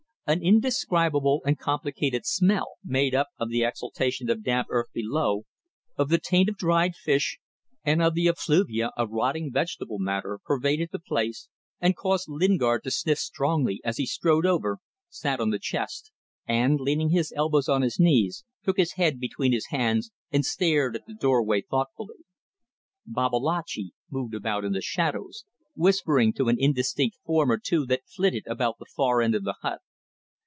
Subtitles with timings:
[0.27, 5.43] An indescribable and complicated smell, made up of the exhalation of damp earth below,
[5.97, 7.37] of the taint of dried fish
[7.83, 11.49] and of the effluvia of rotting vegetable matter, pervaded the place
[11.81, 14.77] and caused Lingard to sniff strongly as he strode over,
[15.09, 16.13] sat on the chest,
[16.47, 20.95] and, leaning his elbows on his knees, took his head between his hands and stared
[20.95, 22.19] at the doorway thoughtfully.
[23.05, 25.43] Babalatchi moved about in the shadows,
[25.75, 29.43] whispering to an indistinct form or two that flitted about at the far end of
[29.43, 29.81] the hut.